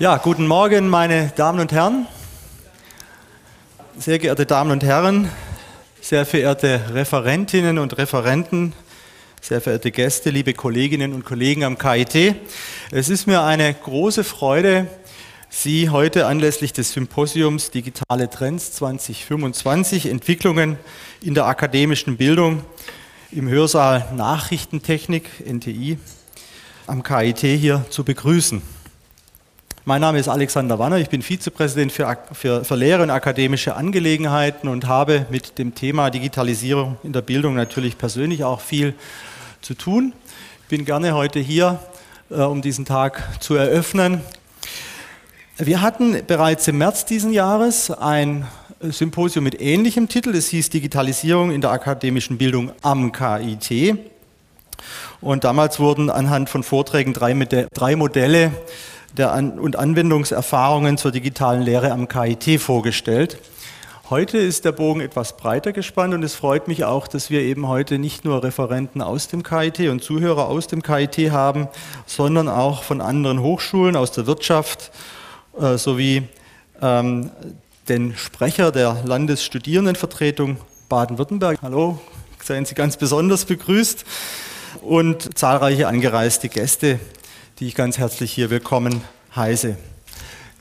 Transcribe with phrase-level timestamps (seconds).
[0.00, 2.06] Ja, guten Morgen, meine Damen und Herren.
[3.98, 5.30] Sehr geehrte Damen und Herren,
[6.00, 8.72] sehr verehrte Referentinnen und Referenten,
[9.42, 12.34] sehr verehrte Gäste, liebe Kolleginnen und Kollegen am KIT.
[12.90, 14.86] Es ist mir eine große Freude,
[15.50, 20.78] Sie heute anlässlich des Symposiums Digitale Trends 2025 Entwicklungen
[21.20, 22.62] in der akademischen Bildung
[23.32, 25.98] im Hörsaal Nachrichtentechnik NTI
[26.86, 28.79] am KIT hier zu begrüßen.
[29.86, 34.68] Mein Name ist Alexander Wanner, ich bin Vizepräsident für, für, für, Lehre und akademische Angelegenheiten
[34.68, 38.92] und habe mit dem Thema Digitalisierung in der Bildung natürlich persönlich auch viel
[39.62, 40.12] zu tun.
[40.64, 41.80] Ich bin gerne heute hier,
[42.28, 44.20] äh, um diesen Tag zu eröffnen.
[45.56, 48.46] Wir hatten bereits im März diesen Jahres ein
[48.82, 50.34] Symposium mit ähnlichem Titel.
[50.34, 53.96] Es hieß Digitalisierung in der akademischen Bildung am KIT.
[55.22, 57.32] Und damals wurden anhand von Vorträgen drei,
[57.72, 58.52] drei Modelle
[59.16, 63.38] der An und Anwendungserfahrungen zur digitalen Lehre am KIT vorgestellt.
[64.10, 67.68] Heute ist der Bogen etwas breiter gespannt und es freut mich auch, dass wir eben
[67.68, 71.68] heute nicht nur Referenten aus dem KIT und Zuhörer aus dem KIT haben,
[72.06, 74.90] sondern auch von anderen Hochschulen, aus der Wirtschaft
[75.60, 76.24] äh, sowie
[76.82, 77.30] ähm,
[77.88, 80.56] den Sprecher der Landesstudierendenvertretung
[80.88, 81.58] Baden-Württemberg.
[81.62, 82.00] Hallo,
[82.42, 84.04] seien Sie ganz besonders begrüßt
[84.82, 86.98] und zahlreiche angereiste Gäste,
[87.60, 89.02] die ich ganz herzlich hier willkommen
[89.36, 89.76] heiße.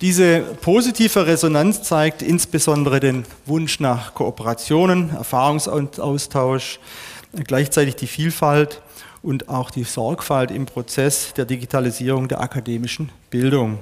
[0.02, 6.80] Diese positive Resonanz zeigt insbesondere den Wunsch nach Kooperationen, Erfahrungsaustausch,
[7.48, 8.82] gleichzeitig die Vielfalt
[9.22, 13.80] und auch die Sorgfalt im Prozess der Digitalisierung der akademischen Bildung.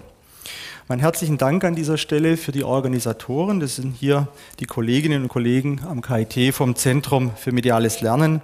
[0.88, 3.60] Mein herzlichen Dank an dieser Stelle für die Organisatoren.
[3.60, 4.28] Das sind hier
[4.60, 8.42] die Kolleginnen und Kollegen am KIT vom Zentrum für mediales Lernen,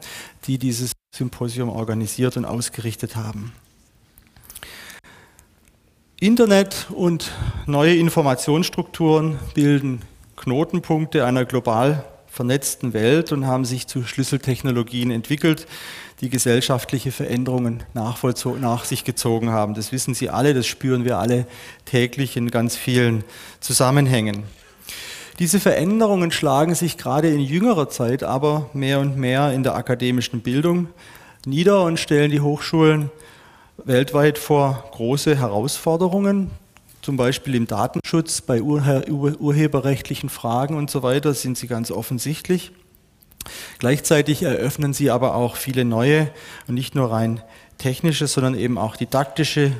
[0.48, 3.54] die dieses Symposium organisiert und ausgerichtet haben.
[6.24, 7.32] Internet und
[7.66, 10.04] neue Informationsstrukturen bilden
[10.38, 15.68] Knotenpunkte einer global vernetzten Welt und haben sich zu Schlüsseltechnologien entwickelt,
[16.22, 19.74] die gesellschaftliche Veränderungen nach sich gezogen haben.
[19.74, 21.46] Das wissen Sie alle, das spüren wir alle
[21.84, 23.26] täglich in ganz vielen
[23.60, 24.44] Zusammenhängen.
[25.40, 30.40] Diese Veränderungen schlagen sich gerade in jüngerer Zeit aber mehr und mehr in der akademischen
[30.40, 30.88] Bildung
[31.46, 33.12] nieder und stellen die Hochschulen
[33.78, 36.52] weltweit vor große Herausforderungen,
[37.02, 42.72] zum Beispiel im Datenschutz, bei urheberrechtlichen Fragen und so weiter sind sie ganz offensichtlich.
[43.80, 46.30] Gleichzeitig eröffnen sie aber auch viele neue
[46.68, 47.42] und nicht nur rein
[47.78, 49.74] technische, sondern eben auch didaktische,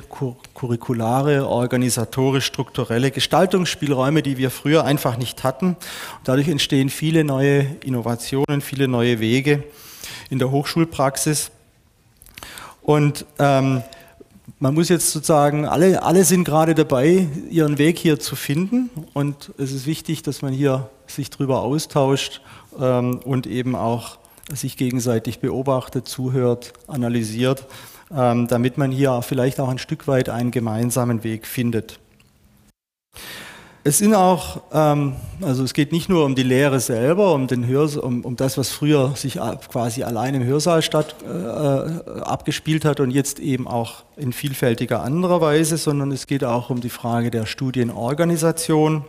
[0.52, 5.68] curriculare, organisatorisch, strukturelle Gestaltungsspielräume, die wir früher einfach nicht hatten.
[5.68, 5.78] Und
[6.24, 9.62] dadurch entstehen viele neue Innovationen, viele neue Wege
[10.28, 11.50] in der Hochschulpraxis.
[12.84, 13.82] Und ähm,
[14.58, 18.90] man muss jetzt sozusagen, alle, alle sind gerade dabei, ihren Weg hier zu finden.
[19.14, 22.42] Und es ist wichtig, dass man hier sich darüber austauscht
[22.78, 24.18] ähm, und eben auch
[24.52, 27.66] sich gegenseitig beobachtet, zuhört, analysiert,
[28.14, 31.98] ähm, damit man hier vielleicht auch ein Stück weit einen gemeinsamen Weg findet.
[33.86, 37.66] Es sind auch, ähm, also es geht nicht nur um die Lehre selber, um, den
[37.66, 39.34] Hörs um, um das, was früher sich
[39.70, 41.28] quasi allein im Hörsaal statt äh,
[42.20, 46.80] abgespielt hat und jetzt eben auch in vielfältiger anderer Weise, sondern es geht auch um
[46.80, 49.04] die Frage der Studienorganisation.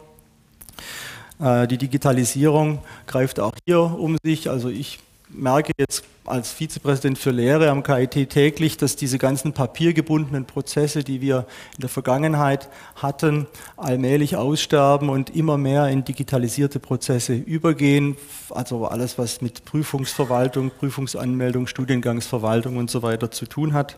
[1.40, 4.50] Äh, die Digitalisierung greift auch hier um sich.
[4.50, 5.00] Also ich
[5.30, 11.22] merke jetzt als Vizepräsident für Lehre am KIT täglich, dass diese ganzen papiergebundenen Prozesse, die
[11.22, 13.48] wir in der Vergangenheit hatten,
[13.78, 18.18] allmählich aussterben und immer mehr in digitalisierte Prozesse übergehen.
[18.50, 23.98] Also alles, was mit Prüfungsverwaltung, Prüfungsanmeldung, Studiengangsverwaltung und so weiter zu tun hat.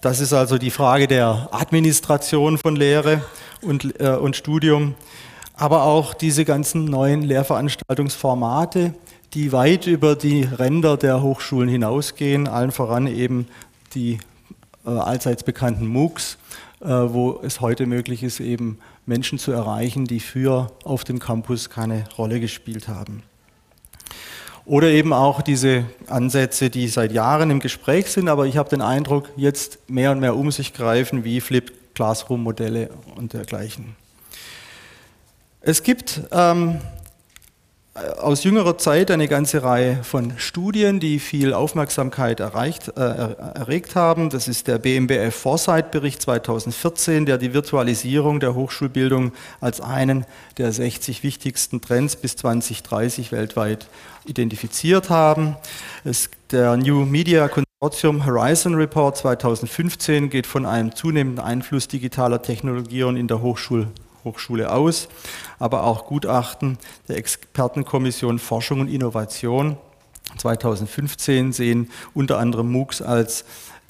[0.00, 3.22] Das ist also die Frage der Administration von Lehre
[3.60, 4.96] und, äh, und Studium,
[5.54, 8.94] aber auch diese ganzen neuen Lehrveranstaltungsformate,
[9.34, 13.48] die weit über die Ränder der Hochschulen hinausgehen, allen voran eben
[13.94, 14.18] die
[14.84, 16.38] äh, allseits bekannten MOOCs,
[16.80, 21.70] äh, wo es heute möglich ist, eben Menschen zu erreichen, die früher auf dem Campus
[21.70, 23.22] keine Rolle gespielt haben.
[24.64, 28.80] Oder eben auch diese Ansätze, die seit Jahren im Gespräch sind, aber ich habe den
[28.80, 33.96] Eindruck, jetzt mehr und mehr um sich greifen, wie Flipped Classroom-Modelle und dergleichen.
[35.60, 36.78] Es gibt ähm,
[37.94, 44.30] aus jüngerer Zeit eine ganze Reihe von Studien, die viel Aufmerksamkeit erreicht, äh, erregt haben.
[44.30, 50.24] Das ist der BMBF Foresight-Bericht 2014, der die Virtualisierung der Hochschulbildung als einen
[50.56, 53.86] der 60 wichtigsten Trends bis 2030 weltweit
[54.24, 55.56] identifiziert haben.
[56.02, 63.16] Es, der New Media Consortium Horizon Report 2015 geht von einem zunehmenden Einfluss digitaler Technologien
[63.18, 63.88] in der Hochschul
[64.24, 65.08] Hochschule aus,
[65.58, 66.78] aber auch Gutachten
[67.08, 69.76] der Expertenkommission Forschung und Innovation
[70.38, 73.44] 2015 sehen unter anderem MOOCs als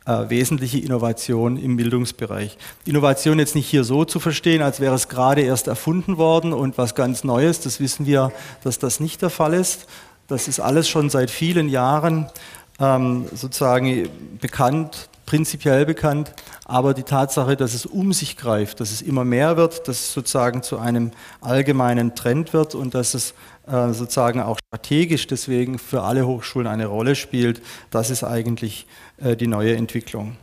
[0.06, 2.56] äh, wesentliche Innovation im Bildungsbereich.
[2.84, 6.78] Innovation jetzt nicht hier so zu verstehen, als wäre es gerade erst erfunden worden und
[6.78, 7.61] was ganz Neues.
[7.61, 8.32] Das wissen wir,
[8.64, 9.87] dass das nicht der Fall ist.
[10.26, 12.31] Das ist alles schon seit vielen Jahren
[12.80, 14.08] ähm, sozusagen
[14.40, 16.32] bekannt, prinzipiell bekannt,
[16.64, 20.12] aber die Tatsache, dass es um sich greift, dass es immer mehr wird, dass es
[20.12, 23.34] sozusagen zu einem allgemeinen Trend wird und dass es
[23.66, 28.86] äh, sozusagen auch strategisch deswegen für alle Hochschulen eine Rolle spielt, das ist eigentlich
[29.18, 30.36] äh, die neue Entwicklung.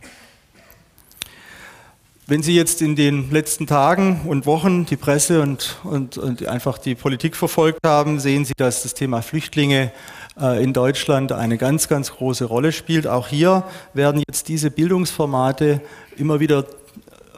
[2.29, 6.77] Wenn Sie jetzt in den letzten Tagen und Wochen die Presse und, und, und einfach
[6.77, 9.91] die Politik verfolgt haben, sehen Sie, dass das Thema Flüchtlinge
[10.39, 13.07] in Deutschland eine ganz, ganz große Rolle spielt.
[13.07, 13.63] Auch hier
[13.93, 15.81] werden jetzt diese Bildungsformate
[16.15, 16.65] immer wieder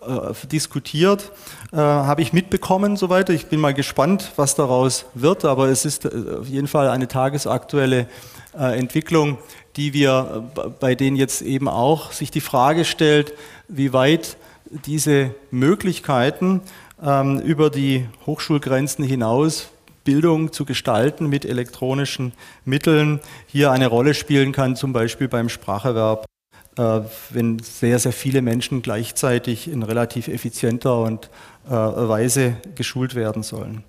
[0.02, 1.32] äh, diskutiert,
[1.72, 3.30] äh, habe ich mitbekommen soweit.
[3.30, 6.10] Ich bin mal gespannt, was daraus wird, aber es ist äh,
[6.40, 8.08] auf jeden Fall eine tagesaktuelle
[8.58, 9.38] äh, Entwicklung,
[9.76, 13.34] die wir, äh, bei denen jetzt eben auch sich die Frage stellt,
[13.68, 14.38] wie weit
[14.86, 16.62] diese Möglichkeiten
[17.04, 19.70] ähm, über die Hochschulgrenzen hinaus
[20.04, 22.34] Bildung zu gestalten mit elektronischen
[22.66, 26.26] Mitteln hier eine Rolle spielen kann, zum Beispiel beim Spracherwerb,
[26.78, 31.30] äh, wenn sehr, sehr viele Menschen gleichzeitig in relativ effizienter und
[31.68, 33.84] äh, Weise geschult werden sollen.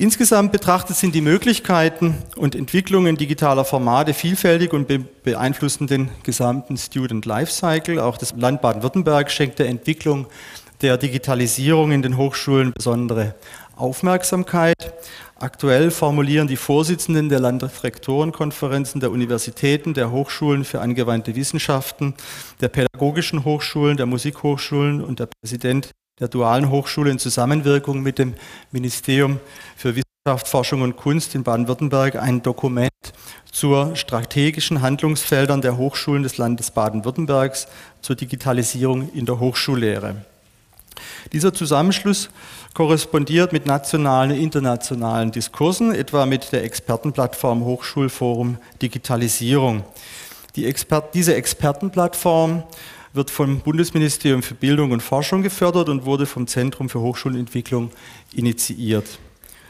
[0.00, 4.88] Insgesamt betrachtet sind die Möglichkeiten und Entwicklungen digitaler Formate vielfältig und
[5.22, 8.00] beeinflussen den gesamten Student Lifecycle.
[8.00, 10.26] Auch das Land Baden-Württemberg schenkt der Entwicklung
[10.80, 13.34] der Digitalisierung in den Hochschulen besondere
[13.80, 14.92] Aufmerksamkeit.
[15.36, 22.14] Aktuell formulieren die Vorsitzenden der Landesrektorenkonferenzen der Universitäten, der Hochschulen für angewandte Wissenschaften,
[22.60, 25.90] der pädagogischen Hochschulen, der Musikhochschulen und der Präsident
[26.20, 28.34] der Dualen Hochschule in Zusammenwirkung mit dem
[28.70, 29.40] Ministerium
[29.76, 32.90] für Wissenschaft, Forschung und Kunst in Baden-Württemberg ein Dokument
[33.50, 37.66] zur strategischen Handlungsfeldern der Hochschulen des Landes Baden-Württembergs
[38.02, 40.16] zur Digitalisierung in der Hochschullehre.
[41.32, 42.30] Dieser Zusammenschluss
[42.74, 49.84] korrespondiert mit nationalen und internationalen Diskursen, etwa mit der Expertenplattform Hochschulforum Digitalisierung.
[50.56, 52.64] Die Expert diese Expertenplattform
[53.12, 57.90] wird vom Bundesministerium für Bildung und Forschung gefördert und wurde vom Zentrum für Hochschulentwicklung
[58.32, 59.18] initiiert.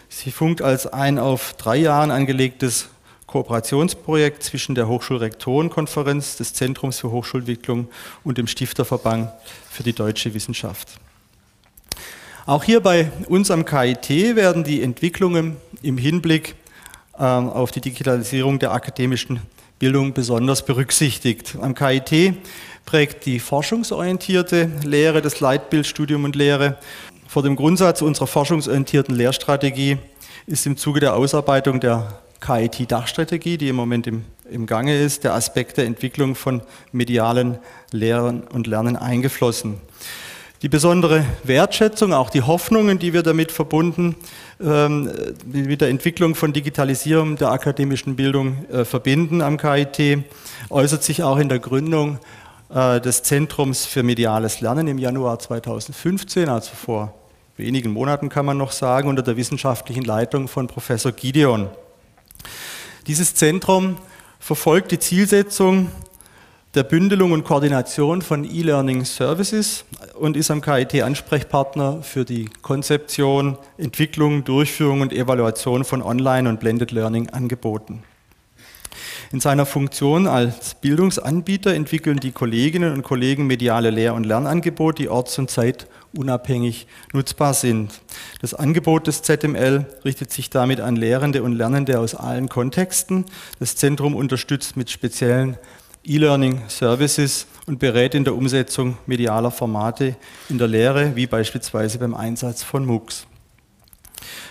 [0.09, 2.89] Sie funkt als ein auf drei Jahren angelegtes
[3.27, 7.89] Kooperationsprojekt zwischen der Hochschulrektorenkonferenz des Zentrums für Hochschulentwicklung
[8.25, 9.31] und dem Stifterverband
[9.71, 10.99] für die deutsche Wissenschaft.
[12.51, 16.57] Auch hier bei uns am KIT werden die Entwicklungen im Hinblick
[17.17, 19.39] äh, auf die Digitalisierung der akademischen
[19.79, 21.57] Bildung besonders berücksichtigt.
[21.61, 22.35] Am KIT
[22.85, 26.77] prägt die forschungsorientierte Lehre das Leitbild Studium und Lehre.
[27.29, 29.99] Vor dem Grundsatz unserer forschungsorientierten Lehrstrategie
[30.49, 35.35] ist im Zuge der Ausarbeitung der KIT-Dachstrategie, die im Moment im, im Gange ist, der
[35.35, 37.61] Aspekt der Entwicklung von medialen
[37.93, 39.77] Lehren und Lernen eingeflossen.
[40.63, 44.15] Die besondere Wertschätzung, auch die Hoffnungen, die wir damit verbunden,
[44.61, 45.11] ähm,
[45.47, 50.25] mit der Entwicklung von Digitalisierung der akademischen Bildung äh, verbinden am KIT,
[50.69, 52.19] äußert sich auch in der Gründung
[52.69, 57.15] äh, des Zentrums für mediales Lernen im Januar 2015, also vor
[57.57, 61.71] wenigen Monaten kann man noch sagen, unter der wissenschaftlichen Leitung von Professor Gideon.
[63.07, 63.97] Dieses Zentrum
[64.39, 65.91] verfolgt die Zielsetzung,
[66.75, 69.85] der Bündelung und Koordination von E-Learning Services
[70.15, 76.61] und ist am KIT Ansprechpartner für die Konzeption, Entwicklung, Durchführung und Evaluation von Online- und
[76.61, 78.05] Blended Learning Angeboten.
[79.33, 85.09] In seiner Funktion als Bildungsanbieter entwickeln die Kolleginnen und Kollegen mediale Lehr- und Lernangebote, die
[85.09, 88.01] orts- und zeitunabhängig nutzbar sind.
[88.41, 93.25] Das Angebot des ZML richtet sich damit an Lehrende und Lernende aus allen Kontexten.
[93.61, 95.59] Das Zentrum unterstützt mit speziellen
[96.05, 100.17] E-Learning Services und berät in der Umsetzung medialer Formate
[100.49, 103.27] in der Lehre, wie beispielsweise beim Einsatz von MOOCs.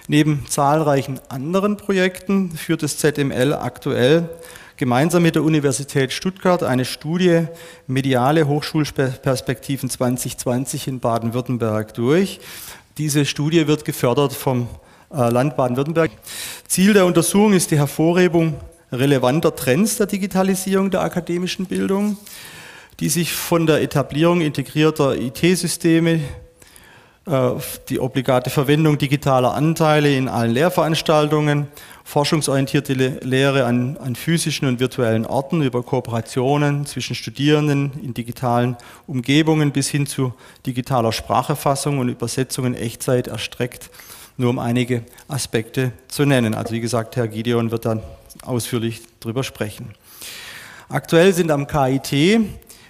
[0.08, 4.30] Neben zahlreichen anderen Projekten führt das ZML aktuell
[4.78, 7.48] gemeinsam mit der Universität Stuttgart eine Studie
[7.88, 12.40] Mediale Hochschulperspektiven 2020 in Baden-Württemberg durch.
[12.98, 14.68] Diese Studie wird gefördert vom
[15.12, 16.12] äh, Land Baden-Württemberg.
[16.68, 18.56] Ziel der Untersuchung ist die Hervorhebung
[18.92, 22.18] relevanter Trends der Digitalisierung der akademischen Bildung,
[23.00, 26.22] die sich von der Etablierung integrierter IT-Systeme
[27.30, 27.52] äh,
[27.90, 31.68] die obligate Verwendung digitaler Anteile in allen Lehrveranstaltungen,
[32.04, 39.72] forschungsorientierte Lehre an, an, physischen und virtuellen Orten über Kooperationen zwischen Studierenden in digitalen Umgebungen
[39.72, 40.34] bis hin zu
[40.66, 43.92] digitaler Spracherfassung und Übersetzung in Echtzeit erstreckt,
[44.38, 46.56] nur um einige Aspekte zu nennen.
[46.56, 48.02] Also wie gesagt, Herr Gideon wird dann
[48.44, 49.94] ausführlich darüber sprechen.
[50.90, 52.40] Aktuell sind am KIT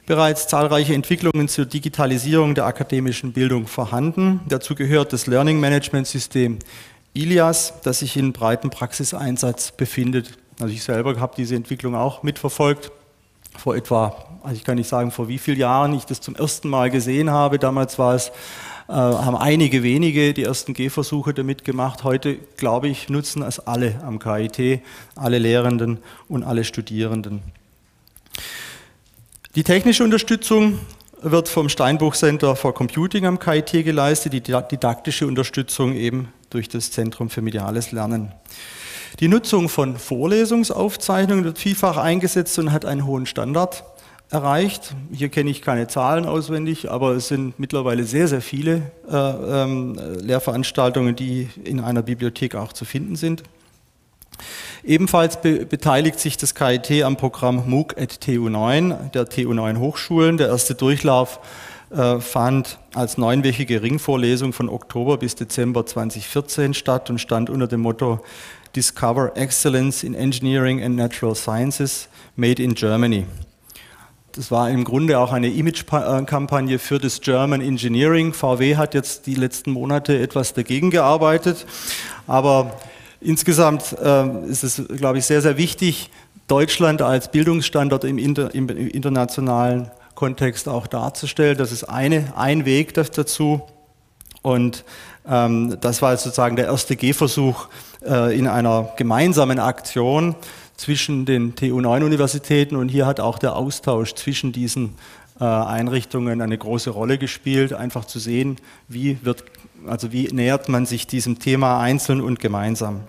[0.06, 4.40] bereits zahlreiche Entwicklungen zur Digitalisierung der akademischen Bildung vorhanden.
[4.48, 6.58] Dazu gehört das Learning Management System
[7.14, 10.38] ILIAS, das sich in breiten Praxiseinsatz befindet.
[10.60, 12.92] Also ich selber habe diese Entwicklung auch mitverfolgt.
[13.58, 16.70] Vor etwa, also ich kann nicht sagen, vor wie vielen Jahren ich das zum ersten
[16.70, 17.60] Mal gesehen habe.
[17.60, 18.32] Damals war es,
[18.90, 22.04] haben einige wenige die ersten Gehversuche damit gemacht.
[22.04, 24.82] Heute, glaube ich, nutzen es alle am KIT,
[25.16, 27.42] alle Lehrenden und alle Studierenden.
[29.56, 30.80] Die technische Unterstützung
[31.22, 36.92] wird vom Steinbruch Center for Computing am KIT geleistet, die didaktische Unterstützung eben durch das
[36.92, 38.32] Zentrum für mediales Lernen.
[39.20, 43.84] Die Nutzung von Vorlesungsaufzeichnungen wird vielfach eingesetzt und hat einen hohen Standard
[44.30, 44.96] erreicht.
[45.12, 50.00] Hier kenne ich keine Zahlen auswendig, aber es sind mittlerweile sehr, sehr viele äh, ähm,
[50.22, 53.44] Lehrveranstaltungen, die in einer Bibliothek auch zu finden sind.
[54.84, 60.38] Ebenfalls be beteiligt sich das KIT am Programm MOOC at TU9, der TU9 Hochschulen.
[60.38, 61.40] Der erste Durchlauf
[61.90, 67.82] äh, fand als neunwöchige Ringvorlesung von Oktober bis Dezember 2014 statt und stand unter dem
[67.82, 68.20] Motto
[68.76, 73.26] Discover Excellence in Engineering and Natural Sciences Made in Germany.
[74.40, 78.32] Das war im Grunde auch eine Image-Kampagne für das German Engineering.
[78.32, 81.66] VW hat jetzt die letzten Monate etwas dagegen gearbeitet,
[82.26, 82.78] aber
[83.20, 86.10] Insgesamt äh, ist es, glaube ich, sehr, sehr wichtig,
[86.48, 91.58] Deutschland als Bildungsstandort im, inter, im internationalen Kontext auch darzustellen.
[91.58, 93.62] Das ist eine, ein Weg dazu.
[94.42, 94.86] Und
[95.28, 97.68] ähm, das war sozusagen der erste Gehversuch
[98.08, 100.36] äh, in einer gemeinsamen Aktion
[100.80, 102.76] zwischen den TU9-Universitäten.
[102.76, 104.96] Und hier hat auch der Austausch zwischen diesen
[105.40, 108.58] äh, Einrichtungen eine große Rolle gespielt, einfach zu sehen,
[108.88, 109.44] wie wird
[109.88, 113.02] also wie nähert man sich diesem Thema einzeln und gemeinsam?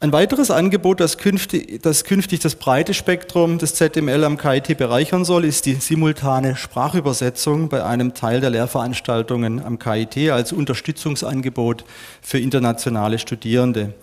[0.00, 5.24] Ein weiteres Angebot, das künftig, das künftig, das breite Spektrum des ZML am KIT bereichern
[5.24, 11.84] soll, ist die simultane Sprachübersetzung bei einem Teil der Lehrveranstaltungen am KIT als Unterstützungsangebot
[12.20, 13.94] für internationale Studierende.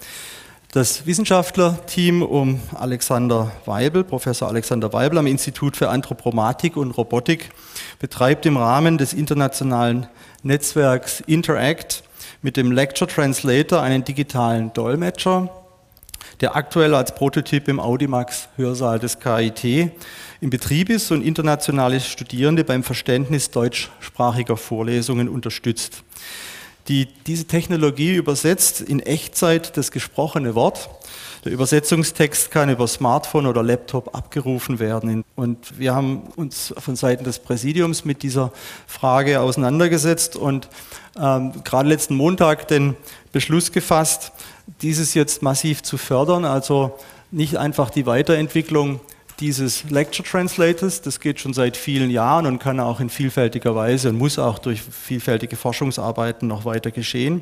[0.71, 7.49] Das Wissenschaftlerteam um Alexander Weibel, Professor Alexander Weibel am Institut für Anthropomatik und Robotik
[7.97, 10.05] betreibt im Rahmen des internationalen
[10.43, 12.03] Netzwerks Interact
[12.43, 15.49] mit dem Lecture Translator einen digitalen Dolmetscher,
[16.39, 19.63] der aktuell als Prototyp im Audimax Hörsaal des KIT
[20.39, 26.03] in Betrieb ist und internationale Studierende beim Verständnis deutschsprachiger Vorlesungen unterstützt.
[26.89, 30.89] Die, diese Technologie übersetzt in Echtzeit das gesprochene Wort
[31.45, 35.23] der Übersetzungstext kann über Smartphone oder Laptop abgerufen werden.
[35.35, 38.51] Und wir haben uns von Seiten des Präsidiums mit dieser
[38.87, 40.67] Frage auseinandergesetzt und
[41.17, 42.97] ähm, gerade letzten Montag den
[43.31, 44.33] Beschluss gefasst,
[44.81, 46.97] dieses jetzt massiv zu fördern, also
[47.31, 48.99] nicht einfach die Weiterentwicklung
[49.39, 54.09] dieses Lecture Translators, das geht schon seit vielen Jahren und kann auch in vielfältiger Weise
[54.09, 57.41] und muss auch durch vielfältige Forschungsarbeiten noch weiter geschehen.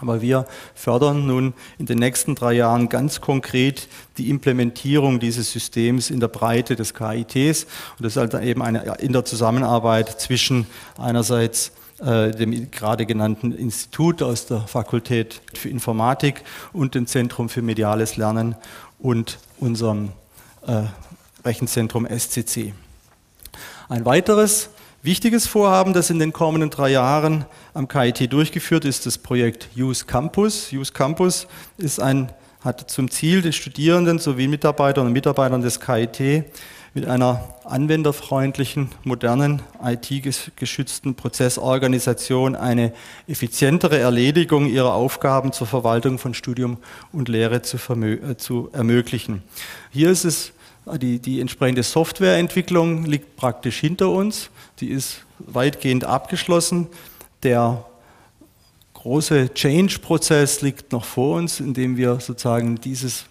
[0.00, 3.88] Aber wir fördern nun in den nächsten drei Jahren ganz konkret
[4.18, 7.64] die Implementierung dieses Systems in der Breite des KITs.
[7.98, 10.66] Und das ist halt eben eine, in der Zusammenarbeit zwischen
[10.98, 17.62] einerseits äh, dem gerade genannten Institut aus der Fakultät für Informatik und dem Zentrum für
[17.62, 18.56] mediales Lernen
[18.98, 20.10] und unserem
[20.66, 20.82] äh,
[21.44, 22.72] Rechenzentrum SCC.
[23.88, 24.70] Ein weiteres
[25.02, 30.06] Wichtiges Vorhaben, das in den kommenden drei Jahren am KIT durchgeführt ist, das Projekt Use
[30.06, 30.72] Campus.
[30.72, 31.46] Use Campus
[31.76, 32.32] ist ein,
[32.62, 36.46] hat zum Ziel, die Studierenden sowie Mitarbeitern und Mitarbeitern des KIT
[36.94, 42.94] mit einer anwenderfreundlichen, modernen, IT-geschützten Prozessorganisation eine
[43.28, 46.78] effizientere Erledigung ihrer Aufgaben zur Verwaltung von Studium
[47.12, 49.42] und Lehre zu, äh, zu ermöglichen.
[49.90, 50.52] Hier ist es
[50.86, 54.50] die, die entsprechende Softwareentwicklung liegt praktisch hinter uns.
[54.80, 56.88] Die ist weitgehend abgeschlossen.
[57.42, 57.84] Der
[58.94, 63.24] große Change-Prozess liegt noch vor uns, indem wir sozusagen dieses,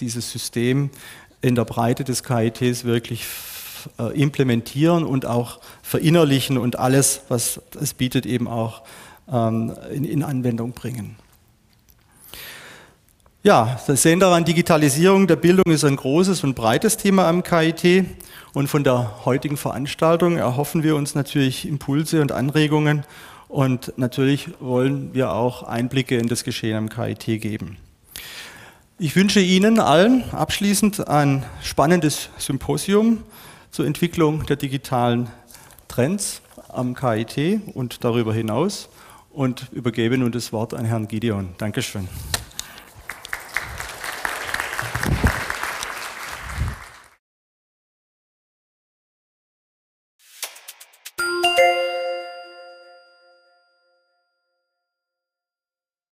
[0.00, 0.90] dieses System
[1.42, 3.24] in der Breite des KITs wirklich
[3.98, 8.82] äh, implementieren und auch verinnerlichen und alles, was es bietet, eben auch
[9.30, 11.16] ähm, in, in Anwendung bringen.
[13.46, 18.04] Ja, das sehen daran, Digitalisierung der Bildung ist ein großes und breites Thema am KIT.
[18.54, 23.04] Und von der heutigen Veranstaltung erhoffen wir uns natürlich Impulse und Anregungen.
[23.46, 27.76] Und natürlich wollen wir auch Einblicke in das Geschehen am KIT geben.
[28.98, 33.22] Ich wünsche Ihnen allen abschließend ein spannendes Symposium
[33.70, 35.30] zur Entwicklung der digitalen
[35.86, 38.88] Trends am KIT und darüber hinaus
[39.30, 41.50] und übergebe nun das Wort an Herrn Gideon.
[41.58, 42.08] Dankeschön.